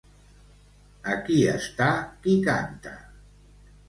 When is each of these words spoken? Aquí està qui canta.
Aquí 1.15 1.37
està 1.51 1.89
qui 2.23 2.33
canta. 2.47 2.95